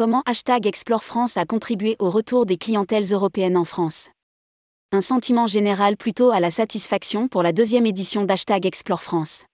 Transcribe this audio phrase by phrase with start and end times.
[0.00, 4.08] Comment hashtag Explore France a contribué au retour des clientèles européennes en France
[4.92, 9.44] Un sentiment général plutôt à la satisfaction pour la deuxième édition d'hashtag Explore France.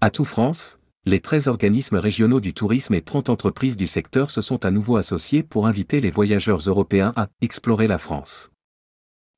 [0.00, 4.40] À tout France, les 13 organismes régionaux du tourisme et 30 entreprises du secteur se
[4.40, 8.50] sont à nouveau associés pour inviter les voyageurs européens à explorer la France.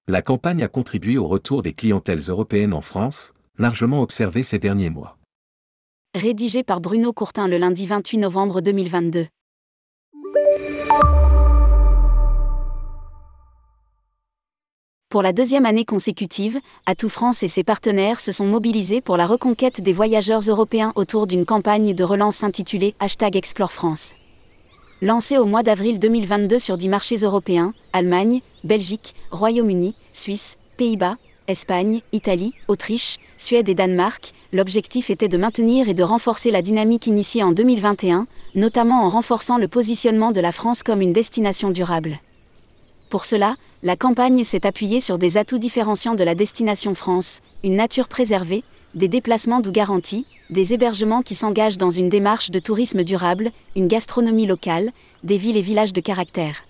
[0.09, 4.89] La campagne a contribué au retour des clientèles européennes en France, largement observé ces derniers
[4.89, 5.19] mois.
[6.15, 9.27] Rédigé par Bruno Courtin le lundi 28 novembre 2022.
[15.13, 19.27] Pour la deuxième année consécutive, Atout France et ses partenaires se sont mobilisés pour la
[19.27, 24.15] reconquête des voyageurs européens autour d'une campagne de relance intitulée Hashtag Explore France.
[25.03, 31.19] Lancée au mois d'avril 2022 sur dix marchés européens, Allemagne, Belgique, Royaume-Uni, Suisse, Pays-Bas,
[31.49, 37.07] Espagne, Italie, Autriche, Suède et Danemark, l'objectif était de maintenir et de renforcer la dynamique
[37.07, 42.21] initiée en 2021, notamment en renforçant le positionnement de la France comme une destination durable.
[43.11, 47.77] Pour cela, la campagne s'est appuyée sur des atouts différenciants de la destination France, une
[47.77, 48.63] nature préservée,
[48.95, 53.89] des déplacements doux garantis, des hébergements qui s'engagent dans une démarche de tourisme durable, une
[53.89, 54.93] gastronomie locale,
[55.25, 56.65] des villes et villages de caractère.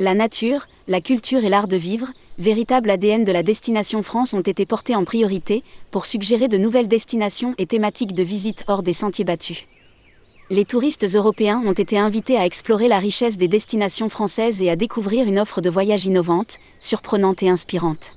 [0.00, 4.40] La nature, la culture et l'art de vivre, véritable ADN de la destination France, ont
[4.40, 8.94] été portés en priorité pour suggérer de nouvelles destinations et thématiques de visite hors des
[8.94, 9.66] sentiers battus
[10.50, 14.74] les touristes européens ont été invités à explorer la richesse des destinations françaises et à
[14.74, 18.12] découvrir une offre de voyage innovante, surprenante et inspirante.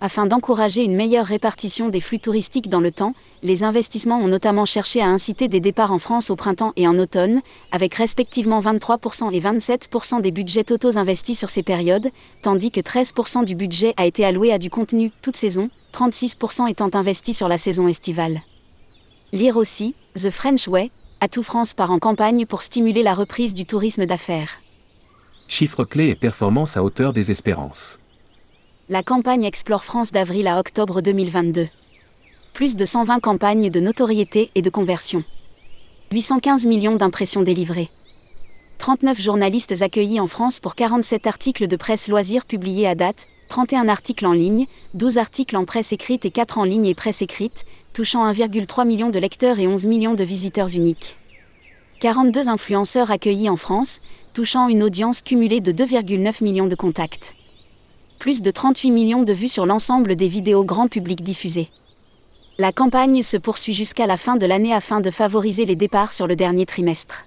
[0.00, 4.64] Afin d'encourager une meilleure répartition des flux touristiques dans le temps, les investissements ont notamment
[4.64, 7.40] cherché à inciter des départs en France au printemps et en automne,
[7.72, 12.10] avec respectivement 23% et 27% des budgets totaux investis sur ces périodes,
[12.42, 16.90] tandis que 13% du budget a été alloué à du contenu toute saison, 36% étant
[16.94, 18.40] investi sur la saison estivale.
[19.32, 23.66] Lire aussi, The French Way, Atout France part en campagne pour stimuler la reprise du
[23.66, 24.60] tourisme d'affaires.
[25.48, 27.98] Chiffres clés et performances à hauteur des espérances.
[28.90, 31.68] La campagne Explore France d'avril à octobre 2022.
[32.54, 35.24] Plus de 120 campagnes de notoriété et de conversion.
[36.10, 37.90] 815 millions d'impressions délivrées.
[38.78, 43.90] 39 journalistes accueillis en France pour 47 articles de presse loisirs publiés à date, 31
[43.90, 47.66] articles en ligne, 12 articles en presse écrite et 4 en ligne et presse écrite,
[47.92, 51.18] touchant 1,3 million de lecteurs et 11 millions de visiteurs uniques.
[52.00, 54.00] 42 influenceurs accueillis en France,
[54.32, 57.34] touchant une audience cumulée de 2,9 millions de contacts.
[58.18, 61.68] Plus de 38 millions de vues sur l'ensemble des vidéos grand public diffusées.
[62.58, 66.26] La campagne se poursuit jusqu'à la fin de l'année afin de favoriser les départs sur
[66.26, 67.26] le dernier trimestre.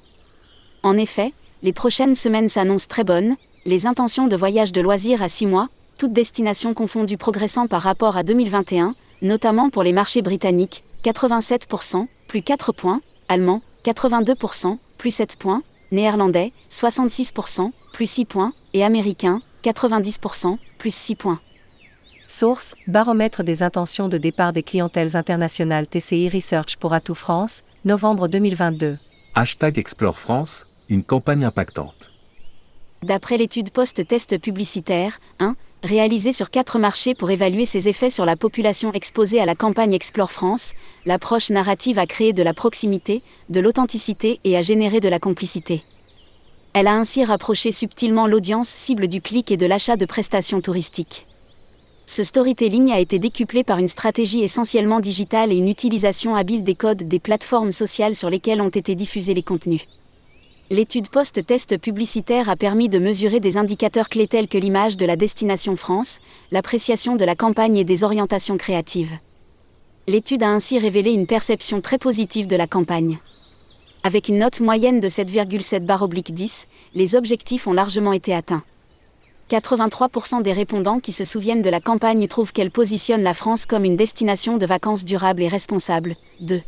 [0.84, 1.31] En effet,
[1.62, 5.69] les prochaines semaines s'annoncent très bonnes, les intentions de voyage de loisirs à 6 mois,
[5.97, 12.41] toutes destinations confondues progressant par rapport à 2021, notamment pour les marchés britanniques, 87%, plus
[12.41, 13.00] 4 points,
[13.30, 15.63] allemand, 82%, plus 7 points,
[15.94, 21.40] néerlandais, 66%, plus 6 points, et américain, 90%, plus 6 points.
[22.28, 28.28] Source Baromètre des intentions de départ des clientèles internationales TCI Research pour Atout France, novembre
[28.28, 28.97] 2022.
[29.36, 32.12] Hashtag Explore France, une campagne impactante.
[33.03, 38.36] D'après l'étude post-test publicitaire, 1, réalisé sur quatre marchés pour évaluer ses effets sur la
[38.36, 40.74] population exposée à la campagne Explore France,
[41.06, 45.84] l'approche narrative a créé de la proximité, de l'authenticité et a généré de la complicité.
[46.73, 51.27] Elle a ainsi rapproché subtilement l'audience cible du clic et de l'achat de prestations touristiques.
[52.05, 56.75] Ce storytelling a été décuplé par une stratégie essentiellement digitale et une utilisation habile des
[56.75, 59.85] codes des plateformes sociales sur lesquelles ont été diffusés les contenus.
[60.69, 65.17] L'étude post-test publicitaire a permis de mesurer des indicateurs clés tels que l'image de la
[65.17, 66.19] destination France,
[66.51, 69.11] l'appréciation de la campagne et des orientations créatives.
[70.07, 73.19] L'étude a ainsi révélé une perception très positive de la campagne.
[74.03, 78.63] Avec une note moyenne de 7,7 10, les objectifs ont largement été atteints.
[79.50, 83.85] 83% des répondants qui se souviennent de la campagne trouvent qu'elle positionne la France comme
[83.85, 86.15] une destination de vacances durable et responsable.
[86.39, 86.62] 2.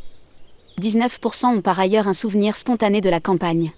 [0.80, 3.72] 19% ont par ailleurs un souvenir spontané de la campagne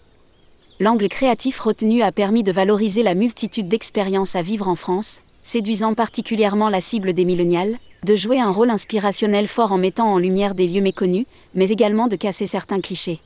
[0.78, 5.94] l'angle créatif retenu a permis de valoriser la multitude d'expériences à vivre en France, séduisant
[5.94, 10.54] particulièrement la cible des millénials, de jouer un rôle inspirationnel fort en mettant en lumière
[10.54, 13.20] des lieux méconnus, mais également de casser certains clichés.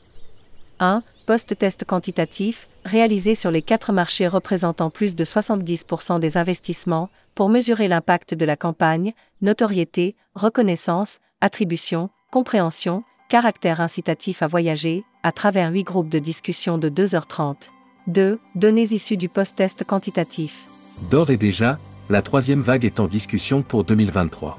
[0.81, 1.03] 1.
[1.27, 7.87] Post-test quantitatif, réalisé sur les quatre marchés représentant plus de 70% des investissements, pour mesurer
[7.87, 15.85] l'impact de la campagne, notoriété, reconnaissance, attribution, compréhension, caractère incitatif à voyager, à travers huit
[15.85, 17.69] groupes de discussion de 2h30.
[18.09, 18.41] 2.
[18.57, 20.67] Données issues du post-test quantitatif.
[21.11, 21.79] D'ores et déjà,
[22.09, 24.59] la troisième vague est en discussion pour 2023.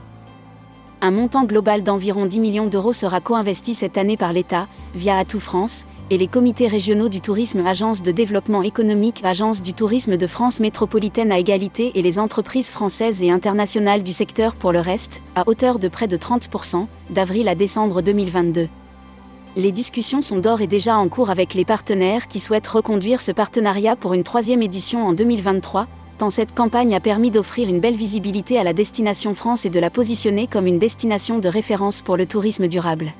[1.03, 5.39] Un montant global d'environ 10 millions d'euros sera co-investi cette année par l'État, via Atout
[5.39, 10.27] France, et les comités régionaux du tourisme Agence de développement économique Agence du tourisme de
[10.27, 15.21] France métropolitaine à égalité et les entreprises françaises et internationales du secteur pour le reste,
[15.35, 18.67] à hauteur de près de 30%, d'avril à décembre 2022.
[19.55, 23.31] Les discussions sont d'ores et déjà en cours avec les partenaires qui souhaitent reconduire ce
[23.31, 25.87] partenariat pour une troisième édition en 2023,
[26.17, 29.79] tant cette campagne a permis d'offrir une belle visibilité à la destination France et de
[29.79, 33.13] la positionner comme une destination de référence pour le tourisme durable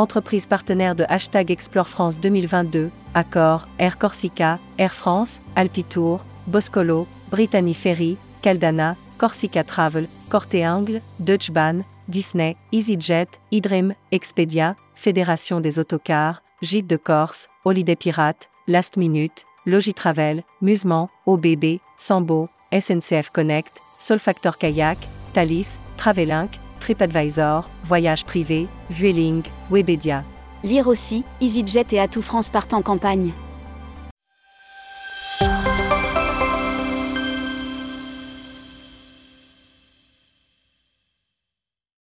[0.00, 7.74] entreprise partenaire de Hashtag Explore France 2022, Accor, Air Corsica, Air France, Alpitour, Boscolo, Brittany
[7.74, 16.86] Ferry, Caldana, Corsica Travel, Corteangle, Deutsche Bahn, Disney, EasyJet, Idream, Expedia, Fédération des autocars, Gîtes
[16.86, 24.98] de Corse, Holiday Pirate, Last Minute, Logitravel, Musement, OBB, Sambo, SNCF Connect, Solfactor Kayak,
[25.34, 30.24] Thalys, Travelink, TripAdvisor, Voyage Privé, Vueling, Webedia.
[30.64, 33.32] Lire aussi, EasyJet et Atout France partent en campagne.